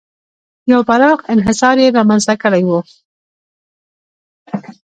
یو 0.71 0.81
پراخ 0.89 1.19
انحصار 1.33 1.75
یې 1.83 1.87
رامنځته 1.97 2.33
کړی 2.43 2.63
و. 2.67 2.69